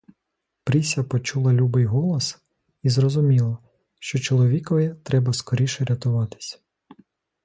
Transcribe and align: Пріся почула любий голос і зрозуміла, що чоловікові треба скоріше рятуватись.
Пріся 0.63 1.03
почула 1.03 1.53
любий 1.53 1.85
голос 1.85 2.37
і 2.83 2.89
зрозуміла, 2.89 3.57
що 3.99 4.19
чоловікові 4.19 4.95
треба 5.03 5.33
скоріше 5.33 5.85
рятуватись. 5.85 6.61